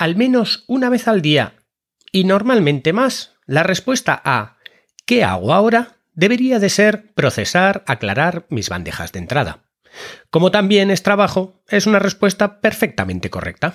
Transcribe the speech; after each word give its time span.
al 0.00 0.16
menos 0.16 0.64
una 0.66 0.88
vez 0.88 1.06
al 1.08 1.20
día 1.20 1.56
y 2.10 2.24
normalmente 2.24 2.94
más, 2.94 3.34
la 3.44 3.62
respuesta 3.62 4.20
a 4.24 4.56
¿qué 5.04 5.22
hago 5.22 5.52
ahora? 5.52 5.98
debería 6.14 6.58
de 6.58 6.70
ser 6.70 7.12
procesar, 7.12 7.84
aclarar 7.86 8.46
mis 8.48 8.70
bandejas 8.70 9.12
de 9.12 9.18
entrada. 9.18 9.64
Como 10.30 10.50
también 10.50 10.90
es 10.90 11.02
trabajo, 11.02 11.62
es 11.68 11.86
una 11.86 11.98
respuesta 11.98 12.60
perfectamente 12.60 13.28
correcta. 13.28 13.74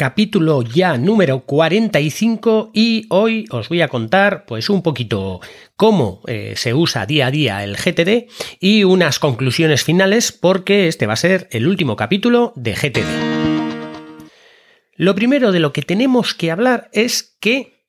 Capítulo 0.00 0.62
ya 0.62 0.96
número 0.96 1.40
45 1.40 2.70
y 2.72 3.04
hoy 3.10 3.44
os 3.50 3.68
voy 3.68 3.82
a 3.82 3.88
contar 3.88 4.46
pues 4.46 4.70
un 4.70 4.80
poquito 4.82 5.40
cómo 5.76 6.22
eh, 6.26 6.54
se 6.56 6.72
usa 6.72 7.04
día 7.04 7.26
a 7.26 7.30
día 7.30 7.62
el 7.64 7.76
GTD 7.76 8.30
y 8.60 8.84
unas 8.84 9.18
conclusiones 9.18 9.84
finales 9.84 10.32
porque 10.32 10.88
este 10.88 11.06
va 11.06 11.12
a 11.12 11.16
ser 11.16 11.48
el 11.50 11.68
último 11.68 11.96
capítulo 11.96 12.54
de 12.56 12.72
GTD. 12.72 14.30
Lo 14.96 15.14
primero 15.14 15.52
de 15.52 15.60
lo 15.60 15.74
que 15.74 15.82
tenemos 15.82 16.32
que 16.32 16.50
hablar 16.50 16.88
es 16.94 17.36
que 17.38 17.79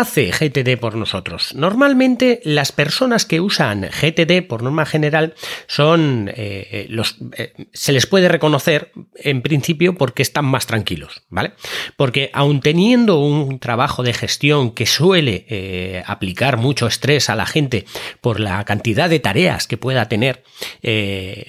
hace 0.00 0.30
GTD 0.30 0.78
por 0.78 0.96
nosotros? 0.96 1.54
Normalmente 1.54 2.40
las 2.44 2.72
personas 2.72 3.24
que 3.24 3.40
usan 3.40 3.82
GTD 3.82 4.46
por 4.46 4.62
norma 4.62 4.86
general 4.86 5.34
son 5.66 6.28
eh, 6.28 6.34
eh, 6.70 6.86
los 6.88 7.16
eh, 7.36 7.52
se 7.72 7.92
les 7.92 8.06
puede 8.06 8.28
reconocer 8.28 8.92
en 9.16 9.42
principio 9.42 9.94
porque 9.94 10.22
están 10.22 10.44
más 10.46 10.66
tranquilos, 10.66 11.22
¿vale? 11.28 11.52
Porque 11.96 12.30
aun 12.32 12.60
teniendo 12.60 13.20
un 13.20 13.58
trabajo 13.58 14.02
de 14.02 14.12
gestión 14.12 14.72
que 14.72 14.86
suele 14.86 16.02
aplicar 16.06 16.56
mucho 16.56 16.86
estrés 16.86 17.30
a 17.30 17.36
la 17.36 17.46
gente 17.46 17.84
por 18.20 18.40
la 18.40 18.64
cantidad 18.64 19.08
de 19.08 19.20
tareas 19.20 19.66
que 19.66 19.76
pueda 19.76 20.08
tener, 20.08 20.42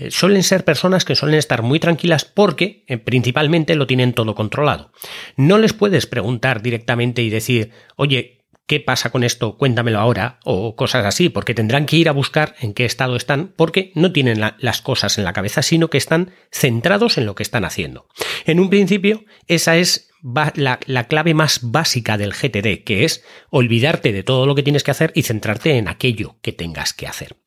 suelen 0.09 0.44
ser 0.44 0.64
personas 0.64 1.06
que 1.06 1.16
suelen 1.16 1.40
estar 1.40 1.62
muy 1.62 1.80
tranquilas 1.80 2.26
porque 2.26 2.84
principalmente 3.04 3.76
lo 3.76 3.88
tienen 3.88 4.14
todo 4.14 4.36
controlado. 4.36 4.92
No 5.36 5.58
les 5.58 5.74
puedes 5.74 6.06
preguntar 6.06 6.62
directamente 6.62 7.22
y 7.22 7.30
decir, 7.30 7.72
oye, 7.96 8.34
¿qué 8.68 8.80
pasa 8.80 9.12
con 9.12 9.24
esto? 9.24 9.58
Cuéntamelo 9.58 10.00
ahora, 10.00 10.40
o 10.44 10.76
cosas 10.76 11.06
así, 11.06 11.30
porque 11.30 11.54
tendrán 11.54 11.86
que 11.86 11.98
ir 11.98 12.10
a 12.10 12.14
buscar 12.14 12.56
en 12.60 12.74
qué 12.74 12.86
estado 12.86 13.16
están, 13.16 13.54
porque 13.56 13.92
no 13.96 14.12
tienen 14.12 14.40
las 14.40 14.82
cosas 14.82 15.18
en 15.18 15.24
la 15.24 15.34
cabeza, 15.34 15.62
sino 15.62 15.90
que 15.90 15.98
están 15.98 16.32
centrados 16.52 17.18
en 17.18 17.26
lo 17.26 17.36
que 17.36 17.44
están 17.44 17.66
haciendo. 17.66 18.08
En 18.46 18.60
un 18.60 18.70
principio, 18.70 19.26
esa 19.48 19.78
es 19.78 20.10
la, 20.56 20.80
la, 20.86 21.04
clave 21.08 21.34
más 21.34 21.60
básica 21.62 22.18
del 22.18 22.34
GTD, 22.34 22.84
que 22.84 23.06
es 23.06 23.24
olvidarte 23.50 24.12
de 24.12 24.24
todo 24.24 24.46
lo 24.46 24.56
que 24.56 24.64
tienes 24.64 24.84
que 24.84 24.92
hacer 24.92 25.12
y 25.16 25.24
centrarte 25.24 25.78
en 25.78 25.88
aquello 25.88 26.38
que 26.42 26.52
tengas 26.52 26.94
que 26.94 27.08
hacer. 27.08 27.38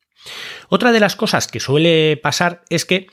Otra 0.69 0.91
de 0.91 0.99
las 0.99 1.15
cosas 1.15 1.47
que 1.47 1.59
suele 1.59 2.17
pasar 2.17 2.63
es 2.69 2.85
que 2.85 3.07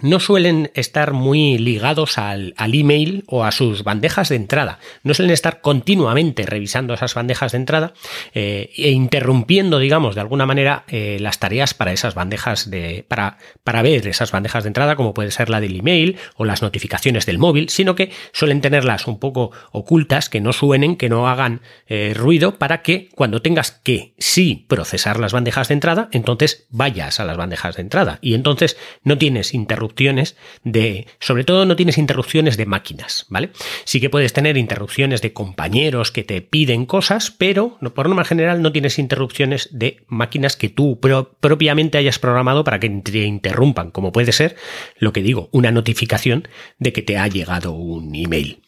no 0.00 0.18
suelen 0.18 0.72
estar 0.74 1.12
muy 1.12 1.56
ligados 1.56 2.18
al, 2.18 2.54
email 2.58 3.22
o 3.28 3.44
a 3.44 3.52
sus 3.52 3.84
bandejas 3.84 4.28
de 4.28 4.36
entrada. 4.36 4.80
No 5.04 5.14
suelen 5.14 5.32
estar 5.32 5.60
continuamente 5.60 6.44
revisando 6.46 6.94
esas 6.94 7.14
bandejas 7.14 7.52
de 7.52 7.58
entrada 7.58 7.94
eh, 8.34 8.70
e 8.76 8.90
interrumpiendo, 8.90 9.78
digamos, 9.78 10.16
de 10.16 10.20
alguna 10.20 10.46
manera 10.46 10.84
eh, 10.88 11.18
las 11.20 11.38
tareas 11.38 11.74
para 11.74 11.92
esas 11.92 12.14
bandejas 12.14 12.70
de. 12.70 13.04
Para, 13.06 13.38
para 13.62 13.82
ver 13.82 14.08
esas 14.08 14.32
bandejas 14.32 14.64
de 14.64 14.68
entrada, 14.68 14.96
como 14.96 15.14
puede 15.14 15.30
ser 15.30 15.48
la 15.48 15.60
del 15.60 15.78
email 15.78 16.16
o 16.36 16.44
las 16.44 16.60
notificaciones 16.60 17.24
del 17.24 17.38
móvil, 17.38 17.68
sino 17.68 17.94
que 17.94 18.10
suelen 18.32 18.60
tenerlas 18.60 19.06
un 19.06 19.20
poco 19.20 19.52
ocultas, 19.70 20.28
que 20.28 20.40
no 20.40 20.52
suenen, 20.52 20.96
que 20.96 21.08
no 21.08 21.28
hagan 21.28 21.60
eh, 21.86 22.14
ruido, 22.16 22.58
para 22.58 22.82
que 22.82 23.10
cuando 23.14 23.42
tengas 23.42 23.70
que 23.70 24.14
sí 24.18 24.66
procesar 24.68 25.20
las 25.20 25.32
bandejas 25.32 25.68
de 25.68 25.74
entrada, 25.74 26.08
entonces 26.10 26.66
vayas 26.70 27.20
a 27.20 27.24
las 27.24 27.36
bandejas 27.36 27.76
de 27.76 27.82
entrada. 27.82 28.18
Y 28.22 28.34
entonces 28.34 28.76
no 29.04 29.18
tienes 29.18 29.54
interrupción 29.54 29.83
interrupciones 29.84 30.36
de, 30.62 31.06
sobre 31.20 31.44
todo 31.44 31.66
no 31.66 31.76
tienes 31.76 31.98
interrupciones 31.98 32.56
de 32.56 32.66
máquinas, 32.66 33.26
¿vale? 33.28 33.50
Sí 33.84 34.00
que 34.00 34.10
puedes 34.10 34.32
tener 34.32 34.56
interrupciones 34.56 35.20
de 35.20 35.32
compañeros 35.32 36.10
que 36.10 36.24
te 36.24 36.40
piden 36.40 36.86
cosas, 36.86 37.30
pero 37.30 37.78
por 37.94 38.08
norma 38.08 38.24
general 38.24 38.62
no 38.62 38.72
tienes 38.72 38.98
interrupciones 38.98 39.68
de 39.72 40.04
máquinas 40.06 40.56
que 40.56 40.68
tú 40.68 40.98
propiamente 41.40 41.98
hayas 41.98 42.18
programado 42.18 42.64
para 42.64 42.80
que 42.80 42.88
te 42.88 43.24
interrumpan, 43.24 43.90
como 43.90 44.12
puede 44.12 44.32
ser, 44.32 44.56
lo 44.98 45.12
que 45.12 45.22
digo, 45.22 45.48
una 45.52 45.70
notificación 45.70 46.48
de 46.78 46.92
que 46.92 47.02
te 47.02 47.18
ha 47.18 47.28
llegado 47.28 47.72
un 47.72 48.14
email. 48.14 48.62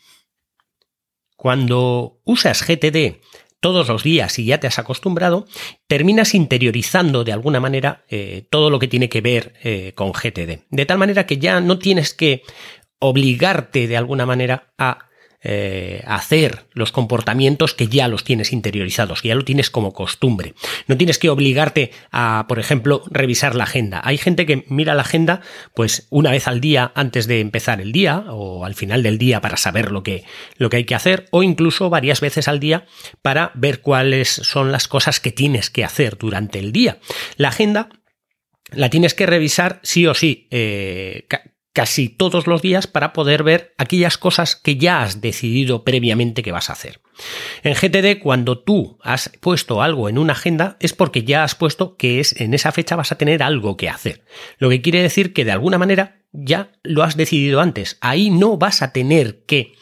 Cuando 1.37 2.21
usas 2.25 2.63
GTD 2.63 3.21
todos 3.67 3.89
los 3.89 4.05
días 4.05 4.39
y 4.39 4.45
ya 4.45 4.61
te 4.61 4.69
has 4.69 4.79
acostumbrado, 4.79 5.45
terminas 5.89 6.37
interiorizando 6.37 7.25
de 7.25 7.33
alguna 7.33 7.59
manera 7.59 8.05
eh, 8.09 8.47
todo 8.49 8.71
lo 8.71 8.79
que 8.79 8.87
tiene 8.87 9.09
que 9.09 9.21
ver 9.21 9.55
eh, 9.65 9.91
con 9.97 10.13
GTD. 10.13 10.61
De 10.71 10.87
tal 10.87 10.99
manera 10.99 11.27
que 11.27 11.39
ya 11.39 11.61
no 11.61 11.77
tienes 11.77 12.15
que 12.15 12.45
obligarte 13.01 13.89
de 13.89 13.97
alguna 13.97 14.25
manera 14.25 14.73
a 14.79 15.09
eh, 15.49 16.03
hacer 16.07 16.67
los 16.73 16.91
comportamientos 16.91 17.73
que 17.73 17.87
ya 17.87 18.09
los 18.09 18.25
tienes 18.25 18.53
interiorizados, 18.53 19.23
que 19.23 19.29
ya 19.29 19.37
lo 19.37 19.45
tienes 19.45 19.71
como 19.71 19.93
costumbre. 19.93 20.55
No 20.89 20.97
tienes 20.97 21.21
que 21.21 21.31
obligarte 21.31 21.93
a, 22.11 22.47
por 22.49 22.59
ejemplo, 22.59 23.05
revisar 23.13 23.55
la 23.55 23.63
agenda. 23.63 24.01
Hay 24.03 24.19
gente 24.19 24.45
que 24.45 24.65
mira 24.69 24.97
la 24.97 25.03
agenda 25.03 25.43
pues 25.73 26.09
una 26.11 26.33
vez 26.33 26.49
al 26.49 26.61
día 26.61 26.91
antes 26.97 27.29
de 27.29 27.39
empezar 27.39 27.81
el 27.81 27.93
día 27.93 28.25
o 28.29 28.65
al 28.65 28.75
final 28.75 29.05
del 29.05 29.19
día 29.19 29.41
para 29.41 29.57
saber 29.57 29.93
lo 29.93 30.03
que, 30.03 30.25
lo 30.57 30.69
que 30.69 30.79
hay 30.79 30.85
que 30.85 30.97
hacer 30.97 31.29
o 31.31 31.45
incluso 31.45 31.91
varias 31.91 32.21
veces 32.21 32.49
al 32.49 32.59
día 32.59 32.85
para 33.23 33.53
ver 33.55 33.83
cuáles 33.83 34.29
son 34.29 34.73
las 34.73 34.89
cosas 34.89 35.21
que 35.21 35.31
tienes 35.31 35.71
que 35.71 35.85
hacer 35.85 36.19
durante 36.19 36.59
el 36.59 36.73
día. 36.73 36.99
La 37.37 37.51
agenda 37.51 37.89
la 38.73 38.91
tienes 38.91 39.15
que 39.15 39.27
revisar 39.27 39.79
sí 39.85 40.09
o 40.09 40.15
sí 40.15 40.49
eh, 40.51 41.29
casi 41.77 42.09
todos 42.09 42.47
los 42.47 42.63
días 42.63 42.87
para 42.87 43.13
poder 43.13 43.43
ver 43.43 43.75
aquellas 43.77 44.17
cosas 44.17 44.57
que 44.57 44.79
ya 44.79 45.03
has 45.03 45.21
decidido 45.21 45.85
previamente 45.85 46.43
que 46.43 46.51
vas 46.51 46.71
a 46.71 46.73
hacer. 46.73 47.01
En 47.63 47.75
GTD, 47.75 48.19
cuando 48.23 48.59
tú 48.59 48.99
has 49.03 49.31
puesto 49.41 49.83
algo 49.83 50.09
en 50.09 50.17
una 50.17 50.33
agenda, 50.33 50.79
es 50.81 50.95
porque 50.95 51.25
ya 51.25 51.45
has 51.45 51.55
puesto 51.55 51.99
que 51.99 52.19
es 52.19 52.41
en 52.41 52.55
esa 52.55 52.73
fecha 52.73 52.97
vas 52.97 53.13
a 53.13 53.19
tener 53.19 53.43
algo 53.43 53.77
que 53.77 53.91
hacer. 53.91 54.25
Lo 54.57 54.71
que 54.71 54.81
quiere 54.81 55.03
decir 55.03 55.35
que 55.35 55.45
de 55.45 55.53
alguna 55.53 55.77
manera 55.77 56.23
ya 56.33 56.73
lo 56.83 57.03
has 57.03 57.19
decidido 57.19 57.61
antes. 57.61 57.99
Ahí 58.01 58.31
no 58.31 58.57
vas 58.57 58.81
a 58.81 58.93
tener 58.93 59.45
que 59.45 59.75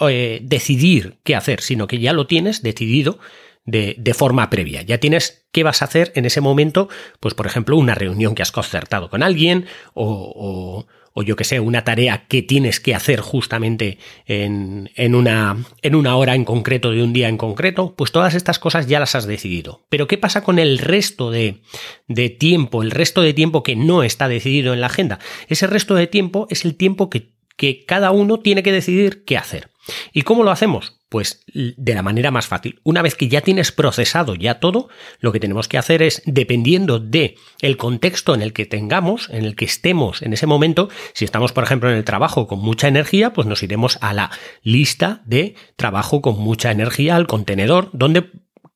eh, 0.00 0.40
decidir 0.42 1.18
qué 1.22 1.36
hacer, 1.36 1.60
sino 1.60 1.86
que 1.86 1.98
ya 1.98 2.14
lo 2.14 2.26
tienes 2.26 2.62
decidido 2.62 3.18
de, 3.66 3.94
de, 3.98 4.14
forma 4.14 4.48
previa. 4.48 4.80
Ya 4.80 4.96
tienes 4.96 5.46
qué 5.52 5.64
vas 5.64 5.82
a 5.82 5.84
hacer 5.84 6.12
en 6.14 6.24
ese 6.24 6.40
momento, 6.40 6.88
pues 7.20 7.34
por 7.34 7.46
ejemplo, 7.46 7.76
una 7.76 7.94
reunión 7.94 8.34
que 8.34 8.40
has 8.40 8.52
concertado 8.52 9.10
con 9.10 9.22
alguien 9.22 9.66
o, 9.92 10.32
o 10.34 10.86
yo 11.20 11.36
que 11.36 11.44
sé, 11.44 11.60
una 11.60 11.84
tarea 11.84 12.24
que 12.26 12.40
tienes 12.40 12.80
que 12.80 12.94
hacer 12.94 13.20
justamente 13.20 13.98
en, 14.26 14.90
en, 14.96 15.14
una, 15.14 15.58
en 15.82 15.94
una 15.94 16.16
hora 16.16 16.34
en 16.34 16.46
concreto 16.46 16.90
de 16.90 17.02
un 17.02 17.12
día 17.12 17.28
en 17.28 17.36
concreto, 17.36 17.94
pues 17.94 18.12
todas 18.12 18.34
estas 18.34 18.58
cosas 18.58 18.86
ya 18.86 18.98
las 18.98 19.14
has 19.14 19.26
decidido. 19.26 19.82
Pero 19.90 20.08
¿qué 20.08 20.16
pasa 20.16 20.42
con 20.42 20.58
el 20.58 20.78
resto 20.78 21.30
de, 21.30 21.60
de 22.08 22.30
tiempo, 22.30 22.82
el 22.82 22.90
resto 22.90 23.20
de 23.20 23.34
tiempo 23.34 23.62
que 23.62 23.76
no 23.76 24.02
está 24.02 24.28
decidido 24.28 24.72
en 24.72 24.80
la 24.80 24.86
agenda? 24.86 25.18
Ese 25.48 25.66
resto 25.66 25.94
de 25.94 26.06
tiempo 26.06 26.46
es 26.48 26.64
el 26.64 26.76
tiempo 26.76 27.10
que, 27.10 27.32
que 27.56 27.84
cada 27.84 28.10
uno 28.10 28.38
tiene 28.38 28.62
que 28.62 28.72
decidir 28.72 29.24
qué 29.24 29.36
hacer. 29.36 29.71
¿Y 30.12 30.22
cómo 30.22 30.44
lo 30.44 30.50
hacemos? 30.50 31.00
Pues 31.08 31.44
de 31.52 31.94
la 31.94 32.02
manera 32.02 32.30
más 32.30 32.46
fácil. 32.46 32.80
Una 32.84 33.02
vez 33.02 33.14
que 33.14 33.28
ya 33.28 33.40
tienes 33.40 33.72
procesado 33.72 34.34
ya 34.34 34.60
todo, 34.60 34.88
lo 35.20 35.32
que 35.32 35.40
tenemos 35.40 35.68
que 35.68 35.78
hacer 35.78 36.02
es, 36.02 36.22
dependiendo 36.24 37.00
de 37.00 37.36
el 37.60 37.76
contexto 37.76 38.34
en 38.34 38.42
el 38.42 38.52
que 38.52 38.66
tengamos, 38.66 39.28
en 39.30 39.44
el 39.44 39.56
que 39.56 39.64
estemos 39.64 40.22
en 40.22 40.32
ese 40.32 40.46
momento, 40.46 40.88
si 41.12 41.24
estamos, 41.24 41.52
por 41.52 41.64
ejemplo, 41.64 41.90
en 41.90 41.96
el 41.96 42.04
trabajo 42.04 42.46
con 42.46 42.60
mucha 42.60 42.88
energía, 42.88 43.32
pues 43.32 43.46
nos 43.46 43.62
iremos 43.62 43.98
a 44.00 44.12
la 44.12 44.30
lista 44.62 45.22
de 45.26 45.54
trabajo 45.76 46.22
con 46.22 46.38
mucha 46.38 46.70
energía, 46.70 47.16
al 47.16 47.26
contenedor, 47.26 47.90
donde 47.92 48.30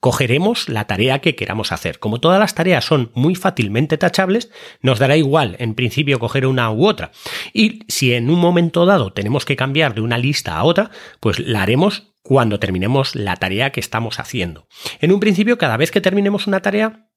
cogeremos 0.06 0.68
la 0.68 0.84
tarea 0.84 1.18
que 1.18 1.34
queramos 1.34 1.72
hacer. 1.72 1.98
Como 1.98 2.20
todas 2.20 2.38
las 2.38 2.54
tareas 2.54 2.84
son 2.84 3.10
muy 3.14 3.34
fácilmente 3.34 3.98
tachables, 3.98 4.52
nos 4.80 5.00
dará 5.00 5.16
igual 5.16 5.56
en 5.58 5.74
principio 5.74 6.20
coger 6.20 6.46
una 6.46 6.70
u 6.70 6.86
otra. 6.86 7.10
Y 7.52 7.80
si 7.88 8.14
en 8.14 8.30
un 8.30 8.38
momento 8.38 8.86
dado 8.86 9.12
tenemos 9.12 9.44
que 9.44 9.56
cambiar 9.56 9.96
de 9.96 10.02
una 10.02 10.16
lista 10.16 10.58
a 10.58 10.62
otra, 10.62 10.92
pues 11.18 11.40
la 11.40 11.62
haremos 11.62 12.12
cuando 12.22 12.60
terminemos 12.60 13.16
la 13.16 13.34
tarea 13.34 13.72
que 13.72 13.80
estamos 13.80 14.20
haciendo. 14.20 14.68
En 15.00 15.10
un 15.10 15.18
principio, 15.18 15.58
cada 15.58 15.76
vez 15.76 15.90
que 15.90 16.00
terminemos 16.00 16.46
una 16.46 16.60
tarea, 16.60 17.08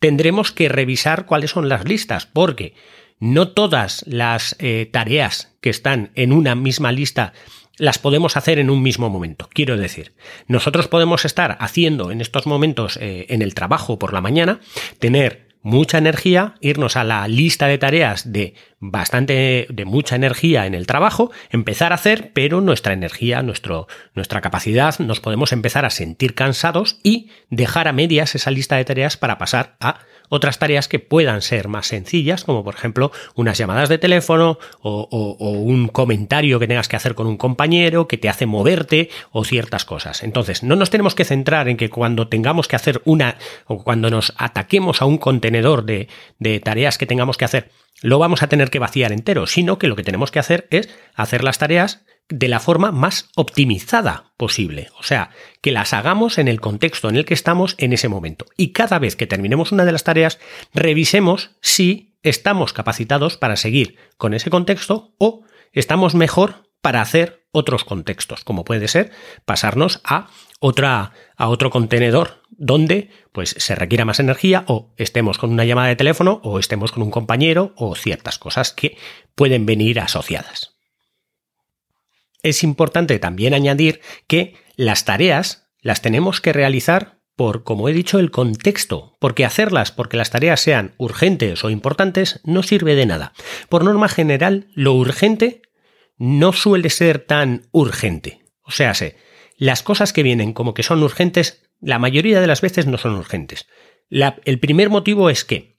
tendremos 0.00 0.50
que 0.50 0.70
revisar 0.70 1.26
cuáles 1.26 1.50
son 1.50 1.68
las 1.68 1.84
listas, 1.86 2.24
porque 2.24 2.72
no 3.20 3.48
todas 3.48 4.06
las 4.06 4.56
eh, 4.58 4.88
tareas 4.90 5.54
que 5.60 5.68
están 5.68 6.12
en 6.14 6.32
una 6.32 6.54
misma 6.54 6.92
lista 6.92 7.34
las 7.78 7.98
podemos 7.98 8.36
hacer 8.36 8.58
en 8.58 8.70
un 8.70 8.82
mismo 8.82 9.08
momento. 9.08 9.48
Quiero 9.52 9.76
decir, 9.76 10.12
nosotros 10.46 10.88
podemos 10.88 11.24
estar 11.24 11.56
haciendo 11.60 12.10
en 12.10 12.20
estos 12.20 12.46
momentos 12.46 12.98
eh, 13.00 13.26
en 13.30 13.42
el 13.42 13.54
trabajo 13.54 13.98
por 13.98 14.12
la 14.12 14.20
mañana, 14.20 14.60
tener 14.98 15.48
mucha 15.62 15.98
energía, 15.98 16.54
irnos 16.60 16.96
a 16.96 17.04
la 17.04 17.26
lista 17.28 17.66
de 17.66 17.78
tareas 17.78 18.32
de 18.32 18.54
bastante, 18.80 19.66
de 19.68 19.84
mucha 19.84 20.16
energía 20.16 20.66
en 20.66 20.74
el 20.74 20.86
trabajo, 20.86 21.30
empezar 21.50 21.92
a 21.92 21.96
hacer, 21.96 22.32
pero 22.32 22.60
nuestra 22.60 22.92
energía, 22.92 23.42
nuestro, 23.42 23.88
nuestra 24.14 24.40
capacidad, 24.40 24.98
nos 24.98 25.20
podemos 25.20 25.52
empezar 25.52 25.84
a 25.84 25.90
sentir 25.90 26.34
cansados 26.34 27.00
y 27.02 27.30
dejar 27.50 27.88
a 27.88 27.92
medias 27.92 28.34
esa 28.34 28.50
lista 28.50 28.76
de 28.76 28.84
tareas 28.84 29.16
para 29.16 29.38
pasar 29.38 29.76
a 29.80 30.00
otras 30.28 30.58
tareas 30.58 30.88
que 30.88 30.98
puedan 30.98 31.42
ser 31.42 31.68
más 31.68 31.86
sencillas, 31.86 32.44
como 32.44 32.64
por 32.64 32.74
ejemplo 32.74 33.12
unas 33.34 33.58
llamadas 33.58 33.88
de 33.88 33.98
teléfono 33.98 34.58
o, 34.80 35.08
un 35.38 35.88
comentario 35.88 36.58
que 36.58 36.66
tengas 36.66 36.88
que 36.88 36.96
hacer 36.96 37.14
con 37.14 37.26
un 37.26 37.36
compañero 37.36 38.08
que 38.08 38.18
te 38.18 38.28
hace 38.28 38.46
moverte 38.46 39.10
o 39.32 39.44
ciertas 39.44 39.84
cosas. 39.84 40.22
Entonces, 40.22 40.62
no 40.62 40.76
nos 40.76 40.90
tenemos 40.90 41.14
que 41.14 41.24
centrar 41.24 41.68
en 41.68 41.76
que 41.76 41.90
cuando 41.90 42.28
tengamos 42.28 42.68
que 42.68 42.76
hacer 42.76 43.02
una 43.04 43.36
o 43.66 43.82
cuando 43.82 44.10
nos 44.10 44.32
ataquemos 44.36 45.02
a 45.02 45.06
un 45.06 45.18
contenedor 45.18 45.84
de, 45.84 46.08
tareas 46.62 46.98
que 46.98 47.06
tengamos 47.06 47.36
que 47.36 47.44
hacer, 47.44 47.70
lo 48.00 48.18
vamos 48.18 48.42
a 48.42 48.48
tener 48.48 48.70
que 48.70 48.78
vaciar 48.78 49.12
entero, 49.12 49.46
sino 49.46 49.78
que 49.78 49.88
lo 49.88 49.96
que 49.96 50.04
tenemos 50.04 50.30
que 50.30 50.38
hacer 50.38 50.66
es 50.70 50.88
hacer 51.14 51.42
las 51.42 51.58
tareas 51.58 52.04
de 52.28 52.48
la 52.48 52.60
forma 52.60 52.92
más 52.92 53.30
optimizada 53.36 54.32
posible. 54.36 54.88
O 54.98 55.02
sea, 55.02 55.30
que 55.60 55.72
las 55.72 55.92
hagamos 55.92 56.38
en 56.38 56.48
el 56.48 56.60
contexto 56.60 57.08
en 57.08 57.16
el 57.16 57.24
que 57.24 57.34
estamos 57.34 57.74
en 57.78 57.92
ese 57.92 58.08
momento. 58.08 58.46
Y 58.56 58.72
cada 58.72 58.98
vez 58.98 59.16
que 59.16 59.26
terminemos 59.26 59.72
una 59.72 59.84
de 59.84 59.92
las 59.92 60.04
tareas, 60.04 60.38
revisemos 60.74 61.50
si 61.60 62.16
estamos 62.22 62.72
capacitados 62.72 63.36
para 63.36 63.56
seguir 63.56 63.96
con 64.16 64.34
ese 64.34 64.50
contexto 64.50 65.14
o 65.18 65.44
estamos 65.72 66.14
mejor 66.14 66.68
para 66.80 67.00
hacer 67.00 67.46
otros 67.50 67.84
contextos, 67.84 68.44
como 68.44 68.64
puede 68.64 68.88
ser 68.88 69.10
pasarnos 69.44 70.00
a 70.04 70.28
otra 70.60 71.12
a 71.36 71.48
otro 71.48 71.70
contenedor 71.70 72.42
donde 72.50 73.10
pues 73.32 73.54
se 73.58 73.74
requiera 73.74 74.04
más 74.04 74.20
energía 74.20 74.64
o 74.66 74.92
estemos 74.96 75.38
con 75.38 75.50
una 75.50 75.64
llamada 75.64 75.88
de 75.88 75.96
teléfono 75.96 76.40
o 76.42 76.58
estemos 76.58 76.92
con 76.92 77.02
un 77.02 77.10
compañero 77.10 77.72
o 77.76 77.94
ciertas 77.94 78.38
cosas 78.38 78.72
que 78.72 78.96
pueden 79.34 79.66
venir 79.66 80.00
asociadas. 80.00 80.77
Es 82.42 82.62
importante 82.62 83.18
también 83.18 83.54
añadir 83.54 84.00
que 84.26 84.54
las 84.76 85.04
tareas 85.04 85.68
las 85.80 86.02
tenemos 86.02 86.40
que 86.40 86.52
realizar 86.52 87.18
por, 87.38 87.62
como 87.62 87.88
he 87.88 87.92
dicho, 87.92 88.18
el 88.18 88.32
contexto, 88.32 89.16
porque 89.20 89.44
hacerlas 89.44 89.92
porque 89.92 90.16
las 90.16 90.30
tareas 90.30 90.60
sean 90.60 90.94
urgentes 90.98 91.62
o 91.62 91.70
importantes 91.70 92.40
no 92.42 92.64
sirve 92.64 92.96
de 92.96 93.06
nada. 93.06 93.32
Por 93.68 93.84
norma 93.84 94.08
general, 94.08 94.66
lo 94.74 94.94
urgente 94.94 95.62
no 96.16 96.52
suele 96.52 96.90
ser 96.90 97.20
tan 97.20 97.68
urgente. 97.70 98.42
O 98.62 98.72
sea, 98.72 98.92
las 99.56 99.84
cosas 99.84 100.12
que 100.12 100.24
vienen 100.24 100.52
como 100.52 100.74
que 100.74 100.82
son 100.82 101.00
urgentes, 101.02 101.62
la 101.80 102.00
mayoría 102.00 102.40
de 102.40 102.48
las 102.48 102.60
veces 102.60 102.86
no 102.86 102.98
son 102.98 103.14
urgentes. 103.14 103.68
el 104.10 104.58
primer 104.58 104.90
motivo 104.90 105.30
es 105.30 105.44
que, 105.44 105.78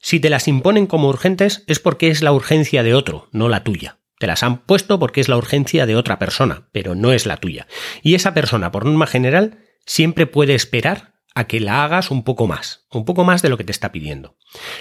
si 0.00 0.20
te 0.20 0.30
las 0.30 0.46
imponen 0.46 0.86
como 0.86 1.08
urgentes, 1.08 1.64
es 1.66 1.80
porque 1.80 2.08
es 2.08 2.20
la 2.22 2.32
urgencia 2.32 2.82
de 2.82 2.94
otro, 2.94 3.28
no 3.32 3.48
la 3.48 3.64
tuya. 3.64 3.97
Te 4.18 4.26
las 4.26 4.42
han 4.42 4.58
puesto 4.58 4.98
porque 4.98 5.20
es 5.20 5.28
la 5.28 5.36
urgencia 5.36 5.86
de 5.86 5.96
otra 5.96 6.18
persona, 6.18 6.68
pero 6.72 6.94
no 6.94 7.12
es 7.12 7.26
la 7.26 7.36
tuya. 7.36 7.66
Y 8.02 8.14
esa 8.14 8.34
persona, 8.34 8.72
por 8.72 8.84
norma 8.84 9.06
general, 9.06 9.58
siempre 9.86 10.26
puede 10.26 10.54
esperar 10.54 11.14
a 11.34 11.46
que 11.46 11.60
la 11.60 11.84
hagas 11.84 12.10
un 12.10 12.24
poco 12.24 12.46
más, 12.46 12.86
un 12.90 13.04
poco 13.04 13.24
más 13.24 13.42
de 13.42 13.48
lo 13.48 13.56
que 13.56 13.64
te 13.64 13.72
está 13.72 13.92
pidiendo. 13.92 14.36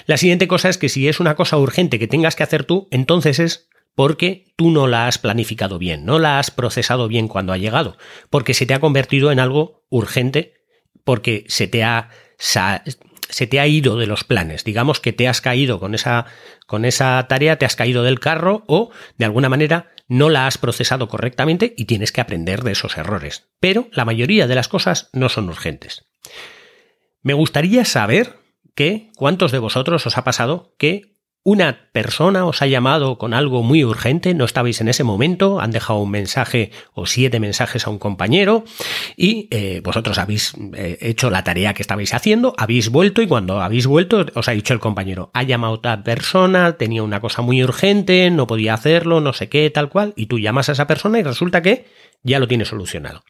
La 0.07 0.17
siguiente 0.17 0.47
cosa 0.47 0.69
es 0.69 0.77
que 0.77 0.89
si 0.89 1.07
es 1.07 1.19
una 1.19 1.35
cosa 1.35 1.57
urgente 1.57 1.99
que 1.99 2.07
tengas 2.07 2.35
que 2.35 2.43
hacer 2.43 2.63
tú, 2.63 2.87
entonces 2.89 3.39
es 3.39 3.69
porque 3.93 4.53
tú 4.55 4.71
no 4.71 4.87
la 4.87 5.07
has 5.07 5.17
planificado 5.17 5.79
bien, 5.79 6.05
no 6.05 6.19
la 6.19 6.39
has 6.39 6.51
procesado 6.51 7.07
bien 7.07 7.27
cuando 7.27 7.53
ha 7.53 7.57
llegado, 7.57 7.97
porque 8.29 8.53
se 8.53 8.65
te 8.65 8.73
ha 8.73 8.79
convertido 8.79 9.31
en 9.31 9.39
algo 9.39 9.85
urgente, 9.89 10.53
porque 11.03 11.45
se 11.47 11.67
te 11.67 11.83
ha 11.83 12.09
se 13.29 13.47
te 13.47 13.59
ha 13.59 13.67
ido 13.67 13.97
de 13.97 14.07
los 14.07 14.23
planes. 14.23 14.63
Digamos 14.63 14.99
que 14.99 15.13
te 15.13 15.27
has 15.27 15.41
caído 15.41 15.79
con 15.79 15.95
esa, 15.95 16.25
con 16.65 16.85
esa 16.85 17.25
tarea, 17.27 17.57
te 17.57 17.65
has 17.65 17.75
caído 17.75 18.03
del 18.03 18.19
carro 18.19 18.63
o 18.67 18.91
de 19.17 19.25
alguna 19.25 19.49
manera 19.49 19.91
no 20.07 20.29
la 20.29 20.47
has 20.47 20.57
procesado 20.57 21.09
correctamente 21.09 21.73
y 21.77 21.85
tienes 21.85 22.11
que 22.11 22.21
aprender 22.21 22.63
de 22.63 22.71
esos 22.71 22.97
errores. 22.97 23.49
Pero 23.59 23.89
la 23.91 24.05
mayoría 24.05 24.47
de 24.47 24.55
las 24.55 24.67
cosas 24.67 25.09
no 25.13 25.29
son 25.29 25.49
urgentes. 25.49 26.05
Me 27.21 27.33
gustaría 27.33 27.83
saber 27.83 28.37
que 28.73 29.09
cuántos 29.15 29.51
de 29.51 29.59
vosotros 29.59 30.05
os 30.05 30.17
ha 30.17 30.23
pasado 30.23 30.73
que 30.77 31.16
una 31.47 31.87
persona 31.93 32.45
os 32.45 32.61
ha 32.61 32.67
llamado 32.67 33.17
con 33.17 33.33
algo 33.33 33.63
muy 33.63 33.85
urgente, 33.85 34.33
no 34.33 34.43
estabais 34.43 34.81
en 34.81 34.89
ese 34.89 35.05
momento, 35.05 35.61
han 35.61 35.71
dejado 35.71 35.99
un 35.99 36.11
mensaje 36.11 36.71
o 36.93 37.05
siete 37.05 37.39
mensajes 37.39 37.87
a 37.87 37.89
un 37.89 37.99
compañero 37.99 38.65
y 39.15 39.47
eh, 39.51 39.79
vosotros 39.81 40.17
habéis 40.17 40.53
eh, 40.75 40.97
hecho 40.99 41.29
la 41.29 41.45
tarea 41.45 41.73
que 41.73 41.83
estabais 41.83 42.13
haciendo, 42.13 42.53
habéis 42.57 42.89
vuelto 42.89 43.21
y 43.21 43.27
cuando 43.27 43.61
habéis 43.61 43.87
vuelto 43.87 44.25
os 44.35 44.49
ha 44.49 44.51
dicho 44.51 44.73
el 44.73 44.81
compañero, 44.81 45.31
ha 45.33 45.43
llamado 45.43 45.75
otra 45.75 46.03
persona, 46.03 46.73
tenía 46.73 47.01
una 47.01 47.21
cosa 47.21 47.41
muy 47.41 47.63
urgente, 47.63 48.29
no 48.29 48.45
podía 48.45 48.73
hacerlo, 48.73 49.21
no 49.21 49.31
sé 49.31 49.47
qué, 49.47 49.69
tal 49.69 49.87
cual, 49.87 50.11
y 50.17 50.25
tú 50.25 50.39
llamas 50.39 50.67
a 50.67 50.73
esa 50.73 50.85
persona 50.85 51.17
y 51.19 51.23
resulta 51.23 51.61
que 51.61 51.85
ya 52.23 52.39
lo 52.39 52.47
tiene 52.47 52.65
solucionado. 52.65 53.23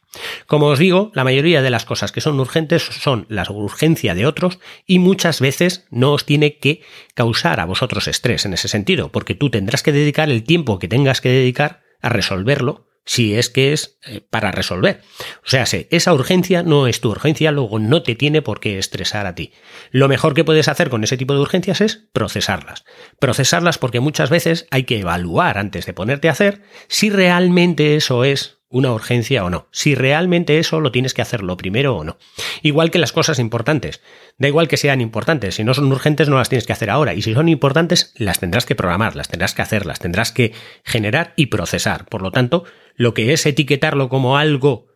Como 0.46 0.66
os 0.66 0.78
digo, 0.78 1.12
la 1.14 1.24
mayoría 1.24 1.62
de 1.62 1.70
las 1.70 1.84
cosas 1.84 2.10
que 2.10 2.20
son 2.20 2.40
urgentes 2.40 2.82
son 2.82 3.26
la 3.28 3.46
urgencia 3.48 4.14
de 4.14 4.26
otros 4.26 4.58
y 4.86 4.98
muchas 4.98 5.40
veces 5.40 5.86
no 5.90 6.12
os 6.12 6.24
tiene 6.24 6.58
que 6.58 6.82
causar 7.14 7.60
a 7.60 7.66
vosotros 7.66 8.07
estrés 8.10 8.44
en 8.44 8.54
ese 8.54 8.68
sentido, 8.68 9.10
porque 9.10 9.34
tú 9.34 9.50
tendrás 9.50 9.82
que 9.82 9.92
dedicar 9.92 10.30
el 10.30 10.44
tiempo 10.44 10.78
que 10.78 10.88
tengas 10.88 11.20
que 11.20 11.30
dedicar 11.30 11.82
a 12.00 12.08
resolverlo 12.08 12.88
si 13.08 13.34
es 13.34 13.48
que 13.48 13.72
es 13.72 13.98
eh, 14.04 14.20
para 14.20 14.52
resolver. 14.52 15.00
O 15.38 15.48
sea, 15.48 15.64
esa 15.64 16.12
urgencia 16.12 16.62
no 16.62 16.86
es 16.86 17.00
tu 17.00 17.10
urgencia, 17.10 17.50
luego 17.52 17.78
no 17.78 18.02
te 18.02 18.14
tiene 18.14 18.42
por 18.42 18.60
qué 18.60 18.78
estresar 18.78 19.24
a 19.26 19.34
ti. 19.34 19.52
Lo 19.90 20.08
mejor 20.08 20.34
que 20.34 20.44
puedes 20.44 20.68
hacer 20.68 20.90
con 20.90 21.02
ese 21.02 21.16
tipo 21.16 21.32
de 21.32 21.40
urgencias 21.40 21.80
es 21.80 22.08
procesarlas. 22.12 22.84
Procesarlas 23.18 23.78
porque 23.78 24.00
muchas 24.00 24.28
veces 24.28 24.66
hay 24.70 24.84
que 24.84 25.00
evaluar 25.00 25.56
antes 25.56 25.86
de 25.86 25.94
ponerte 25.94 26.28
a 26.28 26.32
hacer 26.32 26.60
si 26.88 27.08
realmente 27.08 27.96
eso 27.96 28.24
es 28.24 28.57
una 28.70 28.92
urgencia 28.92 29.44
o 29.44 29.50
no. 29.50 29.68
Si 29.72 29.94
realmente 29.94 30.58
eso 30.58 30.80
lo 30.80 30.92
tienes 30.92 31.14
que 31.14 31.22
hacer 31.22 31.42
lo 31.42 31.56
primero 31.56 31.96
o 31.96 32.04
no. 32.04 32.18
Igual 32.62 32.90
que 32.90 32.98
las 32.98 33.12
cosas 33.12 33.38
importantes. 33.38 34.02
Da 34.36 34.48
igual 34.48 34.68
que 34.68 34.76
sean 34.76 35.00
importantes. 35.00 35.54
Si 35.54 35.64
no 35.64 35.72
son 35.74 35.90
urgentes 35.90 36.28
no 36.28 36.36
las 36.36 36.48
tienes 36.48 36.66
que 36.66 36.72
hacer 36.72 36.90
ahora. 36.90 37.14
Y 37.14 37.22
si 37.22 37.32
son 37.32 37.48
importantes 37.48 38.12
las 38.16 38.40
tendrás 38.40 38.66
que 38.66 38.74
programar, 38.74 39.16
las 39.16 39.28
tendrás 39.28 39.54
que 39.54 39.62
hacer, 39.62 39.86
las 39.86 40.00
tendrás 40.00 40.32
que 40.32 40.52
generar 40.84 41.32
y 41.36 41.46
procesar. 41.46 42.06
Por 42.06 42.22
lo 42.22 42.30
tanto, 42.30 42.64
lo 42.94 43.14
que 43.14 43.32
es 43.32 43.46
etiquetarlo 43.46 44.08
como 44.08 44.36
algo 44.36 44.86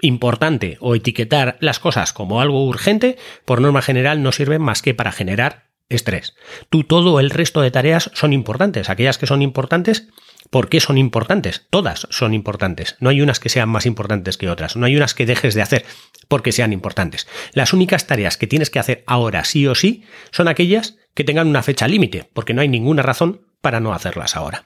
importante 0.00 0.76
o 0.80 0.94
etiquetar 0.94 1.56
las 1.60 1.78
cosas 1.78 2.12
como 2.12 2.40
algo 2.40 2.66
urgente, 2.66 3.16
por 3.44 3.60
norma 3.60 3.82
general 3.82 4.22
no 4.22 4.32
sirve 4.32 4.58
más 4.58 4.82
que 4.82 4.94
para 4.94 5.12
generar 5.12 5.70
estrés. 5.88 6.34
Tú 6.70 6.84
todo 6.84 7.20
el 7.20 7.30
resto 7.30 7.60
de 7.60 7.70
tareas 7.70 8.10
son 8.14 8.32
importantes. 8.32 8.88
Aquellas 8.88 9.18
que 9.18 9.26
son 9.26 9.42
importantes 9.42 10.08
¿Por 10.54 10.68
qué 10.68 10.78
son 10.78 10.98
importantes? 10.98 11.66
Todas 11.68 12.06
son 12.10 12.32
importantes. 12.32 12.94
No 13.00 13.08
hay 13.08 13.20
unas 13.20 13.40
que 13.40 13.48
sean 13.48 13.68
más 13.68 13.86
importantes 13.86 14.38
que 14.38 14.48
otras. 14.48 14.76
No 14.76 14.86
hay 14.86 14.96
unas 14.96 15.12
que 15.12 15.26
dejes 15.26 15.54
de 15.54 15.62
hacer 15.62 15.84
porque 16.28 16.52
sean 16.52 16.72
importantes. 16.72 17.26
Las 17.54 17.72
únicas 17.72 18.06
tareas 18.06 18.36
que 18.36 18.46
tienes 18.46 18.70
que 18.70 18.78
hacer 18.78 19.02
ahora 19.08 19.44
sí 19.44 19.66
o 19.66 19.74
sí 19.74 20.04
son 20.30 20.46
aquellas 20.46 20.96
que 21.12 21.24
tengan 21.24 21.48
una 21.48 21.64
fecha 21.64 21.88
límite, 21.88 22.30
porque 22.32 22.54
no 22.54 22.60
hay 22.60 22.68
ninguna 22.68 23.02
razón 23.02 23.40
para 23.60 23.80
no 23.80 23.92
hacerlas 23.92 24.36
ahora. 24.36 24.64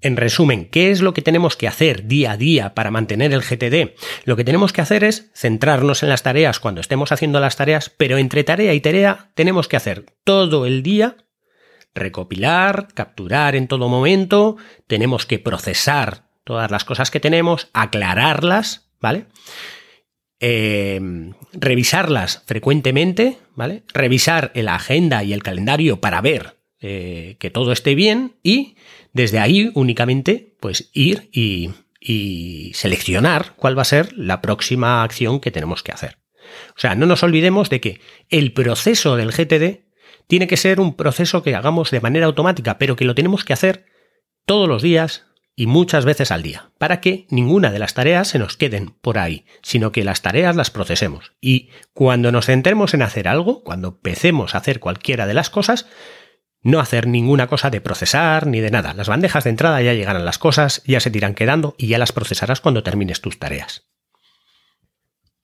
En 0.00 0.16
resumen, 0.16 0.68
¿qué 0.68 0.90
es 0.90 1.00
lo 1.00 1.14
que 1.14 1.22
tenemos 1.22 1.54
que 1.54 1.68
hacer 1.68 2.08
día 2.08 2.32
a 2.32 2.36
día 2.36 2.74
para 2.74 2.90
mantener 2.90 3.32
el 3.32 3.42
GTD? 3.42 3.94
Lo 4.24 4.34
que 4.34 4.42
tenemos 4.42 4.72
que 4.72 4.80
hacer 4.80 5.04
es 5.04 5.30
centrarnos 5.32 6.02
en 6.02 6.08
las 6.08 6.24
tareas 6.24 6.58
cuando 6.58 6.80
estemos 6.80 7.12
haciendo 7.12 7.38
las 7.38 7.54
tareas, 7.54 7.88
pero 7.96 8.18
entre 8.18 8.42
tarea 8.42 8.74
y 8.74 8.80
tarea 8.80 9.30
tenemos 9.34 9.68
que 9.68 9.76
hacer 9.76 10.06
todo 10.24 10.66
el 10.66 10.82
día 10.82 11.18
recopilar, 11.98 12.88
capturar 12.94 13.56
en 13.56 13.68
todo 13.68 13.88
momento, 13.88 14.56
tenemos 14.86 15.26
que 15.26 15.38
procesar 15.38 16.28
todas 16.44 16.70
las 16.70 16.84
cosas 16.84 17.10
que 17.10 17.20
tenemos, 17.20 17.68
aclararlas, 17.72 18.88
¿vale? 19.00 19.26
Eh, 20.40 21.00
revisarlas 21.52 22.42
frecuentemente, 22.46 23.38
¿vale? 23.54 23.82
Revisar 23.92 24.52
la 24.54 24.76
agenda 24.76 25.24
y 25.24 25.32
el 25.32 25.42
calendario 25.42 26.00
para 26.00 26.20
ver 26.20 26.56
eh, 26.80 27.36
que 27.40 27.50
todo 27.50 27.72
esté 27.72 27.94
bien 27.96 28.36
y 28.42 28.76
desde 29.12 29.40
ahí 29.40 29.70
únicamente 29.74 30.54
pues 30.60 30.90
ir 30.92 31.28
y, 31.32 31.70
y 32.00 32.70
seleccionar 32.74 33.54
cuál 33.56 33.76
va 33.76 33.82
a 33.82 33.86
ser 33.86 34.16
la 34.16 34.40
próxima 34.40 35.02
acción 35.02 35.40
que 35.40 35.50
tenemos 35.50 35.82
que 35.82 35.92
hacer. 35.92 36.18
O 36.76 36.80
sea, 36.80 36.94
no 36.94 37.06
nos 37.06 37.22
olvidemos 37.22 37.68
de 37.68 37.80
que 37.80 38.00
el 38.30 38.52
proceso 38.52 39.16
del 39.16 39.32
GTD 39.32 39.87
tiene 40.28 40.46
que 40.46 40.56
ser 40.56 40.78
un 40.78 40.94
proceso 40.94 41.42
que 41.42 41.56
hagamos 41.56 41.90
de 41.90 42.00
manera 42.00 42.26
automática, 42.26 42.78
pero 42.78 42.94
que 42.94 43.04
lo 43.04 43.16
tenemos 43.16 43.44
que 43.44 43.54
hacer 43.54 43.86
todos 44.46 44.68
los 44.68 44.82
días 44.82 45.24
y 45.56 45.66
muchas 45.66 46.04
veces 46.04 46.30
al 46.30 46.44
día, 46.44 46.70
para 46.78 47.00
que 47.00 47.26
ninguna 47.30 47.72
de 47.72 47.80
las 47.80 47.94
tareas 47.94 48.28
se 48.28 48.38
nos 48.38 48.56
queden 48.56 48.90
por 49.00 49.18
ahí, 49.18 49.44
sino 49.62 49.90
que 49.90 50.04
las 50.04 50.22
tareas 50.22 50.54
las 50.54 50.70
procesemos. 50.70 51.32
Y 51.40 51.70
cuando 51.94 52.30
nos 52.30 52.46
centremos 52.46 52.94
en 52.94 53.02
hacer 53.02 53.26
algo, 53.26 53.64
cuando 53.64 53.88
empecemos 53.88 54.54
a 54.54 54.58
hacer 54.58 54.78
cualquiera 54.78 55.26
de 55.26 55.34
las 55.34 55.50
cosas, 55.50 55.86
no 56.62 56.78
hacer 56.78 57.08
ninguna 57.08 57.48
cosa 57.48 57.70
de 57.70 57.80
procesar 57.80 58.46
ni 58.46 58.60
de 58.60 58.70
nada. 58.70 58.94
Las 58.94 59.08
bandejas 59.08 59.44
de 59.44 59.50
entrada 59.50 59.82
ya 59.82 59.94
llegarán 59.94 60.24
las 60.24 60.38
cosas, 60.38 60.82
ya 60.86 61.00
se 61.00 61.10
te 61.10 61.18
irán 61.18 61.34
quedando 61.34 61.74
y 61.78 61.88
ya 61.88 61.98
las 61.98 62.12
procesarás 62.12 62.60
cuando 62.60 62.82
termines 62.82 63.20
tus 63.20 63.38
tareas. 63.38 63.88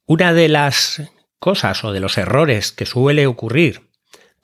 Una 0.07 0.33
de 0.33 0.49
las 0.49 1.03
cosas 1.39 1.83
o 1.83 1.93
de 1.93 2.01
los 2.01 2.19
errores 2.19 2.73
que 2.73 2.87
suele 2.87 3.27
ocurrir 3.27 3.94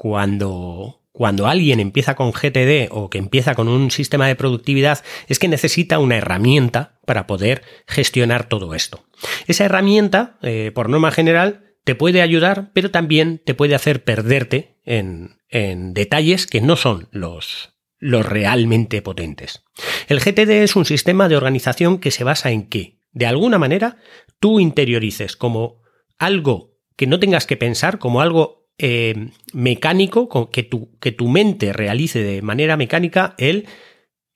cuando, 0.01 1.03
cuando 1.13 1.47
alguien 1.47 1.79
empieza 1.79 2.15
con 2.15 2.33
GTD 2.33 2.89
o 2.91 3.11
que 3.11 3.19
empieza 3.19 3.55
con 3.55 3.69
un 3.69 3.91
sistema 3.91 4.27
de 4.27 4.35
productividad 4.35 5.05
es 5.29 5.39
que 5.39 5.47
necesita 5.47 5.99
una 5.99 6.17
herramienta 6.17 6.99
para 7.05 7.27
poder 7.27 7.63
gestionar 7.87 8.49
todo 8.49 8.75
esto. 8.75 9.05
Esa 9.47 9.67
herramienta, 9.67 10.39
eh, 10.41 10.73
por 10.75 10.89
norma 10.89 11.11
general, 11.11 11.75
te 11.85 11.95
puede 11.95 12.23
ayudar, 12.23 12.71
pero 12.73 12.91
también 12.91 13.43
te 13.45 13.53
puede 13.53 13.75
hacer 13.75 14.03
perderte 14.03 14.79
en, 14.87 15.37
en 15.51 15.93
detalles 15.93 16.47
que 16.47 16.63
no 16.63 16.77
son 16.77 17.09
los, 17.11 17.75
los 17.99 18.25
realmente 18.25 19.03
potentes. 19.03 19.65
El 20.09 20.21
GTD 20.21 20.63
es 20.63 20.77
un 20.77 20.87
sistema 20.87 21.29
de 21.29 21.37
organización 21.37 21.99
que 21.99 22.11
se 22.11 22.25
basa 22.25 22.53
en 22.53 22.71
que, 22.71 22.97
de 23.13 23.27
alguna 23.27 23.59
manera, 23.59 23.99
tú 24.39 24.61
interiorices 24.61 25.37
como 25.37 25.83
algo 26.17 26.79
que 26.97 27.07
no 27.07 27.21
tengas 27.21 27.47
que 27.47 27.59
pensar, 27.59 27.99
como 27.99 28.23
algo 28.23 28.60
eh, 28.83 29.29
mecánico, 29.53 30.51
que 30.51 30.63
tu, 30.63 30.97
que 31.01 31.13
tu 31.13 31.29
mente 31.29 31.75
realice 31.75 32.23
de 32.23 32.41
manera 32.41 32.79
mecánica 32.79 33.35
el 33.37 33.69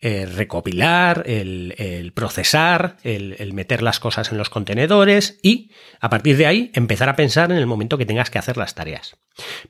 eh, 0.01 0.27
recopilar, 0.27 1.23
el, 1.25 2.13
procesar, 2.15 2.99
el, 3.05 3.53
meter 3.55 3.81
las 3.81 4.01
cosas 4.01 4.31
en 4.31 4.37
los 4.37 4.51
contenedores 4.51 5.39
y 5.43 5.71
a 5.99 6.11
partir 6.11 6.37
de 6.37 6.45
ahí 6.45 6.71
empezar 6.75 7.09
a 7.09 7.17
pensar 7.17 7.53
en 7.53 7.57
el 7.57 7.65
momento 7.65 7.97
que 7.97 8.05
tengas 8.05 8.29
que 8.29 8.39
hacer 8.39 8.59
las 8.59 8.75
tareas. 8.75 9.17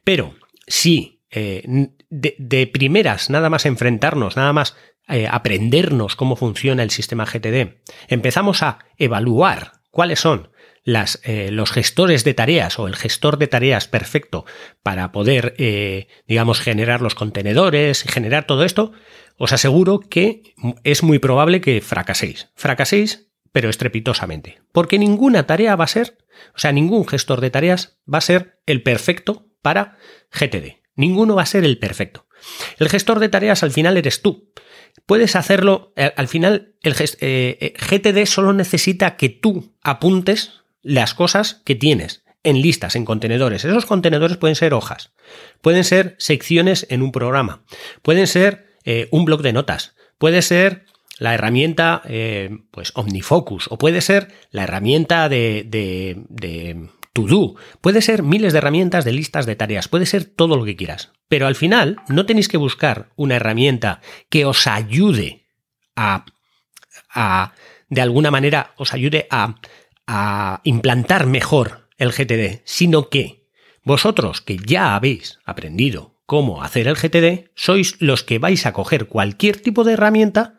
Pero 0.02 0.34
si 0.66 1.22
eh, 1.30 1.62
de, 2.10 2.66
primeras 2.66 3.30
nada 3.30 3.48
más 3.50 3.66
enfrentarnos, 3.66 4.36
nada 4.36 4.52
más 4.52 4.76
aprendernos 5.30 6.16
cómo 6.16 6.34
funciona 6.34 6.82
el 6.82 6.90
sistema 6.90 7.26
GTD, 7.26 7.76
empezamos 8.08 8.64
a 8.64 8.80
evaluar 8.96 9.70
cuáles 9.92 10.18
son 10.18 10.48
las, 10.84 11.20
los 11.50 11.72
gestores 11.72 12.24
de 12.24 12.34
tareas 12.34 12.78
o 12.78 12.86
el 12.86 12.96
gestor 12.96 13.38
de 13.38 13.46
tareas 13.46 13.88
perfecto 13.88 14.44
para 14.82 15.12
poder, 15.12 15.56
digamos, 16.28 16.60
generar 16.60 17.00
los 17.00 17.14
contenedores 17.14 18.04
y 18.04 18.08
generar 18.08 18.46
todo 18.46 18.64
esto, 18.64 18.92
os 19.38 19.52
aseguro 19.52 20.00
que 20.00 20.54
es 20.84 21.02
muy 21.02 21.18
probable 21.18 21.60
que 21.60 21.80
fracaséis. 21.80 22.50
Fracaséis, 22.54 23.30
pero 23.54 23.70
estrepitosamente. 23.70 24.60
Porque 24.72 24.98
ninguna 24.98 25.46
tarea 25.46 25.76
va 25.76 25.84
a 25.84 25.88
ser, 25.88 26.18
o 26.56 26.58
sea, 26.58 26.72
ningún 26.72 27.06
gestor 27.06 27.40
de 27.40 27.50
tareas 27.50 27.98
va 28.12 28.18
a 28.18 28.20
ser 28.20 28.60
el 28.66 28.82
perfecto 28.82 29.46
para 29.62 29.96
GTD. 30.32 30.82
Ninguno 30.96 31.36
va 31.36 31.42
a 31.42 31.46
ser 31.46 31.64
el 31.64 31.78
perfecto. 31.78 32.26
El 32.78 32.88
gestor 32.88 33.20
de 33.20 33.28
tareas 33.28 33.62
al 33.62 33.70
final 33.70 33.96
eres 33.96 34.22
tú. 34.22 34.52
Puedes 35.06 35.36
hacerlo, 35.36 35.92
eh, 35.96 36.12
al 36.16 36.26
final 36.26 36.74
el 36.82 36.94
GTD 36.94 37.16
eh, 37.20 37.74
eh, 37.80 38.26
solo 38.26 38.52
necesita 38.52 39.16
que 39.16 39.28
tú 39.28 39.76
apuntes 39.82 40.63
las 40.84 41.14
cosas 41.14 41.62
que 41.64 41.74
tienes 41.74 42.22
en 42.44 42.60
listas, 42.60 42.94
en 42.94 43.04
contenedores. 43.04 43.64
Esos 43.64 43.86
contenedores 43.86 44.36
pueden 44.36 44.54
ser 44.54 44.74
hojas, 44.74 45.12
pueden 45.62 45.82
ser 45.82 46.14
secciones 46.18 46.86
en 46.90 47.02
un 47.02 47.10
programa, 47.10 47.64
pueden 48.02 48.26
ser 48.26 48.76
eh, 48.84 49.08
un 49.10 49.24
blog 49.24 49.42
de 49.42 49.52
notas, 49.52 49.96
puede 50.18 50.42
ser 50.42 50.84
la 51.18 51.34
herramienta 51.34 52.02
eh, 52.04 52.50
pues 52.70 52.92
OmniFocus 52.94 53.68
o 53.70 53.78
puede 53.78 54.00
ser 54.00 54.28
la 54.50 54.64
herramienta 54.64 55.28
de, 55.28 55.64
de, 55.66 56.22
de 56.28 56.88
To 57.14 57.54
puede 57.80 58.02
ser 58.02 58.24
miles 58.24 58.52
de 58.52 58.58
herramientas 58.58 59.04
de 59.04 59.12
listas 59.12 59.46
de 59.46 59.54
tareas, 59.54 59.86
puede 59.86 60.04
ser 60.04 60.24
todo 60.24 60.56
lo 60.56 60.64
que 60.64 60.74
quieras. 60.74 61.12
Pero 61.28 61.46
al 61.46 61.54
final 61.54 61.98
no 62.08 62.26
tenéis 62.26 62.48
que 62.48 62.56
buscar 62.56 63.10
una 63.14 63.36
herramienta 63.36 64.00
que 64.28 64.44
os 64.44 64.66
ayude 64.66 65.46
a, 65.94 66.24
a 67.08 67.52
de 67.88 68.00
alguna 68.00 68.32
manera, 68.32 68.74
os 68.76 68.92
ayude 68.92 69.28
a, 69.30 69.54
a 70.06 70.60
implantar 70.64 71.26
mejor 71.26 71.88
el 71.96 72.12
GTD, 72.12 72.62
sino 72.64 73.08
que 73.08 73.48
vosotros 73.82 74.40
que 74.40 74.56
ya 74.56 74.94
habéis 74.94 75.38
aprendido 75.44 76.14
cómo 76.26 76.62
hacer 76.62 76.88
el 76.88 76.96
GTD, 76.96 77.50
sois 77.54 77.96
los 78.00 78.24
que 78.24 78.38
vais 78.38 78.66
a 78.66 78.72
coger 78.72 79.06
cualquier 79.06 79.60
tipo 79.60 79.84
de 79.84 79.92
herramienta 79.92 80.58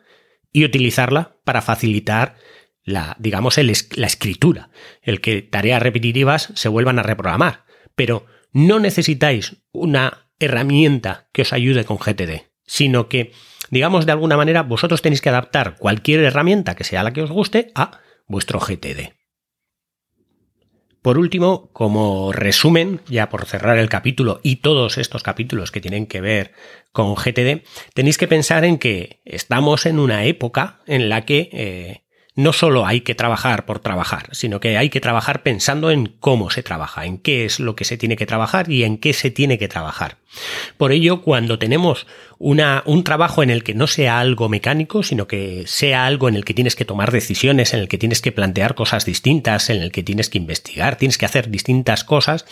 y 0.52 0.64
utilizarla 0.64 1.36
para 1.44 1.60
facilitar 1.60 2.36
la, 2.84 3.16
digamos, 3.18 3.58
la 3.58 4.06
escritura, 4.06 4.70
el 5.02 5.20
que 5.20 5.42
tareas 5.42 5.82
repetitivas 5.82 6.52
se 6.54 6.68
vuelvan 6.68 6.98
a 6.98 7.02
reprogramar. 7.02 7.64
Pero 7.96 8.26
no 8.52 8.78
necesitáis 8.78 9.56
una 9.72 10.28
herramienta 10.38 11.28
que 11.32 11.42
os 11.42 11.52
ayude 11.52 11.84
con 11.84 11.98
GTD, 11.98 12.46
sino 12.64 13.08
que, 13.08 13.32
digamos, 13.70 14.06
de 14.06 14.12
alguna 14.12 14.36
manera 14.36 14.62
vosotros 14.62 15.02
tenéis 15.02 15.20
que 15.20 15.30
adaptar 15.30 15.76
cualquier 15.78 16.20
herramienta 16.20 16.76
que 16.76 16.84
sea 16.84 17.02
la 17.02 17.12
que 17.12 17.22
os 17.22 17.30
guste 17.30 17.72
a 17.74 18.00
vuestro 18.26 18.60
GTD. 18.60 19.14
Por 21.06 21.18
último, 21.18 21.70
como 21.72 22.32
resumen, 22.32 23.00
ya 23.06 23.28
por 23.28 23.46
cerrar 23.46 23.78
el 23.78 23.88
capítulo 23.88 24.40
y 24.42 24.56
todos 24.56 24.98
estos 24.98 25.22
capítulos 25.22 25.70
que 25.70 25.80
tienen 25.80 26.06
que 26.06 26.20
ver 26.20 26.50
con 26.90 27.14
GTD, 27.14 27.62
tenéis 27.94 28.18
que 28.18 28.26
pensar 28.26 28.64
en 28.64 28.76
que 28.76 29.20
estamos 29.24 29.86
en 29.86 30.00
una 30.00 30.24
época 30.24 30.80
en 30.84 31.08
la 31.08 31.24
que 31.24 31.48
eh, 31.52 32.02
no 32.34 32.52
solo 32.52 32.86
hay 32.86 33.02
que 33.02 33.14
trabajar 33.14 33.66
por 33.66 33.78
trabajar, 33.78 34.30
sino 34.32 34.58
que 34.58 34.76
hay 34.78 34.90
que 34.90 35.00
trabajar 35.00 35.44
pensando 35.44 35.92
en 35.92 36.06
cómo 36.06 36.50
se 36.50 36.64
trabaja, 36.64 37.06
en 37.06 37.18
qué 37.18 37.44
es 37.44 37.60
lo 37.60 37.76
que 37.76 37.84
se 37.84 37.96
tiene 37.96 38.16
que 38.16 38.26
trabajar 38.26 38.68
y 38.68 38.82
en 38.82 38.98
qué 38.98 39.12
se 39.12 39.30
tiene 39.30 39.58
que 39.58 39.68
trabajar. 39.68 40.18
Por 40.76 40.92
ello, 40.92 41.22
cuando 41.22 41.58
tenemos 41.58 42.06
una, 42.38 42.82
un 42.86 43.04
trabajo 43.04 43.42
en 43.42 43.50
el 43.50 43.62
que 43.62 43.74
no 43.74 43.86
sea 43.86 44.18
algo 44.18 44.48
mecánico, 44.48 45.02
sino 45.02 45.26
que 45.26 45.64
sea 45.66 46.06
algo 46.06 46.28
en 46.28 46.36
el 46.36 46.44
que 46.44 46.54
tienes 46.54 46.76
que 46.76 46.84
tomar 46.84 47.12
decisiones, 47.12 47.72
en 47.72 47.80
el 47.80 47.88
que 47.88 47.98
tienes 47.98 48.20
que 48.20 48.32
plantear 48.32 48.74
cosas 48.74 49.06
distintas, 49.06 49.70
en 49.70 49.80
el 49.80 49.92
que 49.92 50.02
tienes 50.02 50.28
que 50.28 50.38
investigar, 50.38 50.96
tienes 50.96 51.18
que 51.18 51.26
hacer 51.26 51.50
distintas 51.50 52.04
cosas, 52.04 52.44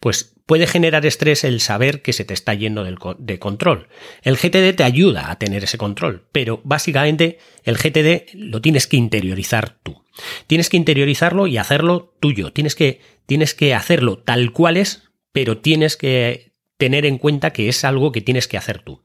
pues 0.00 0.34
puede 0.46 0.66
generar 0.66 1.04
estrés 1.04 1.44
el 1.44 1.60
saber 1.60 2.02
que 2.02 2.12
se 2.12 2.24
te 2.24 2.34
está 2.34 2.54
yendo 2.54 2.84
de 2.84 3.38
control. 3.38 3.88
El 4.22 4.36
GTD 4.36 4.74
te 4.74 4.84
ayuda 4.84 5.30
a 5.30 5.38
tener 5.38 5.62
ese 5.62 5.78
control, 5.78 6.26
pero 6.32 6.60
básicamente 6.64 7.38
el 7.64 7.76
GTD 7.76 8.34
lo 8.34 8.60
tienes 8.62 8.86
que 8.86 8.96
interiorizar 8.96 9.76
tú. 9.82 10.02
Tienes 10.46 10.68
que 10.68 10.76
interiorizarlo 10.76 11.46
y 11.46 11.58
hacerlo 11.58 12.14
tuyo. 12.18 12.52
Tienes 12.52 12.74
que, 12.74 13.00
tienes 13.26 13.54
que 13.54 13.74
hacerlo 13.74 14.18
tal 14.18 14.52
cual 14.52 14.76
es, 14.76 15.04
pero 15.32 15.58
tienes 15.58 15.96
que 15.96 16.47
tener 16.78 17.04
en 17.04 17.18
cuenta 17.18 17.50
que 17.50 17.68
es 17.68 17.84
algo 17.84 18.12
que 18.12 18.22
tienes 18.22 18.48
que 18.48 18.56
hacer 18.56 18.78
tú. 18.78 19.02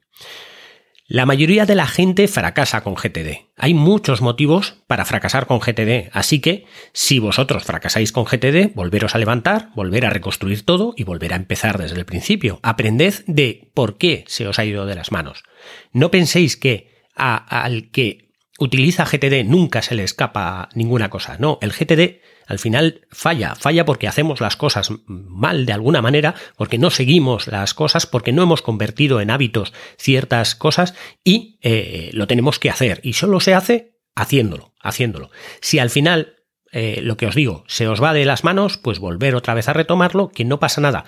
La 1.05 1.25
mayoría 1.25 1.65
de 1.65 1.75
la 1.75 1.85
gente 1.85 2.29
fracasa 2.29 2.81
con 2.81 2.95
GTD. 2.95 3.49
Hay 3.57 3.73
muchos 3.73 4.21
motivos 4.21 4.77
para 4.87 5.03
fracasar 5.03 5.47
con 5.47 5.59
GTD, 5.59 6.09
así 6.13 6.39
que 6.39 6.65
si 6.93 7.19
vosotros 7.19 7.65
fracasáis 7.65 8.13
con 8.13 8.23
GTD, 8.23 8.73
volveros 8.73 9.13
a 9.13 9.17
levantar, 9.17 9.69
volver 9.75 10.05
a 10.05 10.09
reconstruir 10.09 10.63
todo 10.63 10.93
y 10.95 11.03
volver 11.03 11.33
a 11.33 11.35
empezar 11.35 11.77
desde 11.77 11.97
el 11.99 12.05
principio. 12.05 12.59
Aprended 12.63 13.15
de 13.27 13.69
por 13.73 13.97
qué 13.97 14.23
se 14.27 14.47
os 14.47 14.59
ha 14.59 14.65
ido 14.65 14.85
de 14.85 14.95
las 14.95 15.11
manos. 15.11 15.43
No 15.91 16.09
penséis 16.09 16.55
que 16.55 16.89
al 17.15 17.91
que 17.91 18.32
utiliza 18.63 19.05
GTD 19.05 19.43
nunca 19.45 19.81
se 19.81 19.95
le 19.95 20.03
escapa 20.03 20.69
ninguna 20.73 21.09
cosa. 21.09 21.37
No, 21.37 21.59
el 21.61 21.71
GTD 21.71 22.21
al 22.45 22.59
final 22.59 23.07
falla, 23.11 23.55
falla 23.55 23.85
porque 23.85 24.07
hacemos 24.07 24.41
las 24.41 24.55
cosas 24.55 24.89
mal 25.05 25.65
de 25.65 25.73
alguna 25.73 26.01
manera, 26.01 26.35
porque 26.57 26.77
no 26.77 26.89
seguimos 26.89 27.47
las 27.47 27.73
cosas, 27.73 28.05
porque 28.05 28.31
no 28.31 28.43
hemos 28.43 28.61
convertido 28.61 29.21
en 29.21 29.31
hábitos 29.31 29.73
ciertas 29.97 30.55
cosas 30.55 30.93
y 31.23 31.59
eh, 31.61 32.09
lo 32.13 32.27
tenemos 32.27 32.59
que 32.59 32.69
hacer. 32.69 32.99
Y 33.03 33.13
solo 33.13 33.39
se 33.39 33.53
hace 33.53 33.97
haciéndolo, 34.15 34.73
haciéndolo. 34.81 35.29
Si 35.61 35.79
al 35.79 35.89
final 35.89 36.35
eh, 36.71 37.01
lo 37.03 37.17
que 37.17 37.27
os 37.27 37.35
digo 37.35 37.63
se 37.67 37.87
os 37.87 38.01
va 38.01 38.13
de 38.13 38.25
las 38.25 38.43
manos, 38.43 38.77
pues 38.77 38.99
volver 38.99 39.35
otra 39.35 39.53
vez 39.53 39.67
a 39.67 39.73
retomarlo, 39.73 40.29
que 40.29 40.45
no 40.45 40.59
pasa 40.59 40.81
nada. 40.81 41.05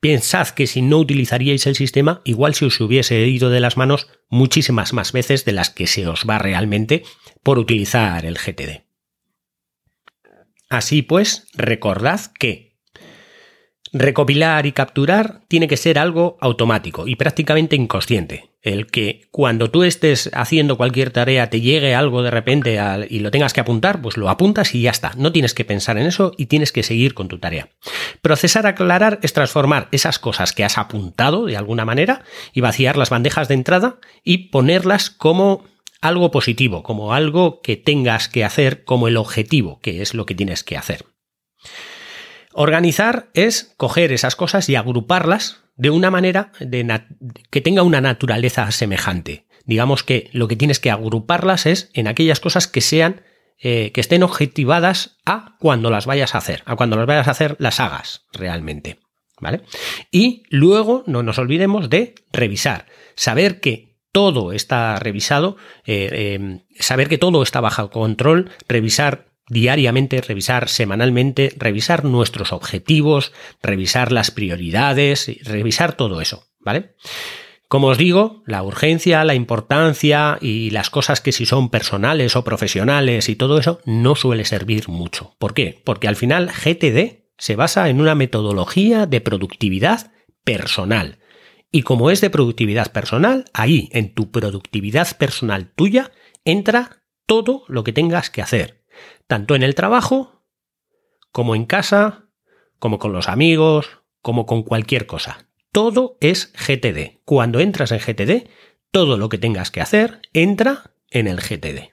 Pensad 0.00 0.48
que 0.48 0.66
si 0.66 0.80
no 0.80 0.98
utilizaríais 0.98 1.66
el 1.66 1.76
sistema, 1.76 2.22
igual 2.24 2.54
si 2.54 2.64
os 2.64 2.80
hubiese 2.80 3.26
ido 3.26 3.50
de 3.50 3.60
las 3.60 3.76
manos 3.76 4.08
muchísimas 4.30 4.94
más 4.94 5.12
veces 5.12 5.44
de 5.44 5.52
las 5.52 5.68
que 5.68 5.86
se 5.86 6.06
os 6.06 6.24
va 6.28 6.38
realmente 6.38 7.02
por 7.42 7.58
utilizar 7.58 8.24
el 8.24 8.38
GTD. 8.38 8.84
Así 10.70 11.02
pues, 11.02 11.48
recordad 11.52 12.20
que 12.38 12.69
Recopilar 13.92 14.66
y 14.66 14.72
capturar 14.72 15.40
tiene 15.48 15.66
que 15.66 15.76
ser 15.76 15.98
algo 15.98 16.38
automático 16.40 17.08
y 17.08 17.16
prácticamente 17.16 17.74
inconsciente. 17.74 18.50
El 18.62 18.86
que 18.86 19.26
cuando 19.32 19.70
tú 19.70 19.82
estés 19.82 20.30
haciendo 20.32 20.76
cualquier 20.76 21.10
tarea 21.10 21.50
te 21.50 21.60
llegue 21.60 21.94
algo 21.94 22.22
de 22.22 22.30
repente 22.30 22.78
y 23.08 23.18
lo 23.18 23.32
tengas 23.32 23.52
que 23.52 23.60
apuntar, 23.60 24.00
pues 24.00 24.16
lo 24.16 24.28
apuntas 24.28 24.74
y 24.76 24.82
ya 24.82 24.90
está. 24.90 25.12
No 25.16 25.32
tienes 25.32 25.54
que 25.54 25.64
pensar 25.64 25.98
en 25.98 26.06
eso 26.06 26.32
y 26.36 26.46
tienes 26.46 26.70
que 26.70 26.84
seguir 26.84 27.14
con 27.14 27.26
tu 27.26 27.38
tarea. 27.38 27.70
Procesar, 28.22 28.66
aclarar 28.66 29.18
es 29.22 29.32
transformar 29.32 29.88
esas 29.90 30.20
cosas 30.20 30.52
que 30.52 30.62
has 30.62 30.78
apuntado 30.78 31.46
de 31.46 31.56
alguna 31.56 31.84
manera 31.84 32.22
y 32.52 32.60
vaciar 32.60 32.96
las 32.96 33.10
bandejas 33.10 33.48
de 33.48 33.54
entrada 33.54 33.98
y 34.22 34.50
ponerlas 34.50 35.10
como 35.10 35.64
algo 36.00 36.30
positivo, 36.30 36.84
como 36.84 37.12
algo 37.12 37.60
que 37.60 37.76
tengas 37.76 38.28
que 38.28 38.44
hacer 38.44 38.84
como 38.84 39.08
el 39.08 39.16
objetivo, 39.16 39.80
que 39.80 40.00
es 40.00 40.14
lo 40.14 40.26
que 40.26 40.34
tienes 40.34 40.62
que 40.62 40.76
hacer. 40.76 41.06
Organizar 42.62 43.30
es 43.32 43.72
coger 43.78 44.12
esas 44.12 44.36
cosas 44.36 44.68
y 44.68 44.76
agruparlas 44.76 45.62
de 45.76 45.88
una 45.88 46.10
manera 46.10 46.52
que 47.48 47.60
tenga 47.62 47.82
una 47.82 48.02
naturaleza 48.02 48.70
semejante. 48.70 49.46
Digamos 49.64 50.04
que 50.04 50.28
lo 50.34 50.46
que 50.46 50.56
tienes 50.56 50.78
que 50.78 50.90
agruparlas 50.90 51.64
es 51.64 51.90
en 51.94 52.06
aquellas 52.06 52.38
cosas 52.38 52.66
que 52.66 52.82
sean 52.82 53.22
eh, 53.60 53.92
que 53.92 54.02
estén 54.02 54.22
objetivadas 54.22 55.16
a 55.24 55.56
cuando 55.58 55.88
las 55.88 56.04
vayas 56.04 56.34
a 56.34 56.38
hacer, 56.38 56.62
a 56.66 56.76
cuando 56.76 56.96
las 56.96 57.06
vayas 57.06 57.28
a 57.28 57.30
hacer 57.30 57.56
las 57.58 57.80
hagas 57.80 58.26
realmente. 58.30 58.98
¿Vale? 59.40 59.62
Y 60.10 60.42
luego 60.50 61.02
no 61.06 61.22
nos 61.22 61.38
olvidemos 61.38 61.88
de 61.88 62.14
revisar, 62.30 62.84
saber 63.14 63.60
que 63.60 63.96
todo 64.12 64.52
está 64.52 64.98
revisado, 64.98 65.56
eh, 65.86 66.10
eh, 66.12 66.64
saber 66.78 67.08
que 67.08 67.16
todo 67.16 67.42
está 67.42 67.62
bajo 67.62 67.88
control, 67.88 68.50
revisar 68.68 69.29
diariamente, 69.50 70.20
revisar 70.22 70.68
semanalmente, 70.68 71.52
revisar 71.58 72.04
nuestros 72.04 72.52
objetivos, 72.52 73.32
revisar 73.62 74.12
las 74.12 74.30
prioridades, 74.30 75.30
revisar 75.44 75.94
todo 75.94 76.20
eso, 76.20 76.46
¿vale? 76.60 76.94
Como 77.68 77.88
os 77.88 77.98
digo, 77.98 78.42
la 78.46 78.62
urgencia, 78.62 79.24
la 79.24 79.34
importancia 79.34 80.38
y 80.40 80.70
las 80.70 80.90
cosas 80.90 81.20
que 81.20 81.32
si 81.32 81.46
son 81.46 81.68
personales 81.68 82.34
o 82.34 82.42
profesionales 82.42 83.28
y 83.28 83.36
todo 83.36 83.58
eso 83.58 83.80
no 83.84 84.16
suele 84.16 84.44
servir 84.44 84.88
mucho. 84.88 85.36
¿Por 85.38 85.54
qué? 85.54 85.80
Porque 85.84 86.08
al 86.08 86.16
final 86.16 86.50
GTD 86.50 87.28
se 87.38 87.56
basa 87.56 87.88
en 87.88 88.00
una 88.00 88.14
metodología 88.14 89.06
de 89.06 89.20
productividad 89.20 90.12
personal. 90.44 91.18
Y 91.70 91.82
como 91.82 92.10
es 92.10 92.20
de 92.20 92.30
productividad 92.30 92.90
personal, 92.90 93.44
ahí, 93.52 93.88
en 93.92 94.14
tu 94.14 94.32
productividad 94.32 95.16
personal 95.16 95.72
tuya, 95.74 96.10
entra 96.44 97.04
todo 97.26 97.64
lo 97.68 97.84
que 97.84 97.92
tengas 97.92 98.30
que 98.30 98.42
hacer 98.42 98.79
tanto 99.26 99.54
en 99.54 99.62
el 99.62 99.74
trabajo, 99.74 100.42
como 101.32 101.54
en 101.54 101.64
casa, 101.64 102.26
como 102.78 102.98
con 102.98 103.12
los 103.12 103.28
amigos, 103.28 104.00
como 104.22 104.46
con 104.46 104.62
cualquier 104.62 105.06
cosa. 105.06 105.46
Todo 105.72 106.16
es 106.20 106.52
GTD. 106.54 107.20
Cuando 107.24 107.60
entras 107.60 107.92
en 107.92 108.00
GTD, 108.00 108.48
todo 108.90 109.16
lo 109.16 109.28
que 109.28 109.38
tengas 109.38 109.70
que 109.70 109.80
hacer 109.80 110.20
entra 110.32 110.92
en 111.10 111.28
el 111.28 111.40
GTD. 111.40 111.92